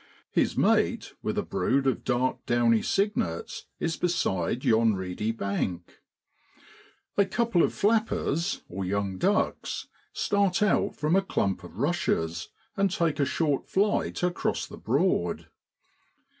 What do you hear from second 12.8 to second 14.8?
take a short flight across the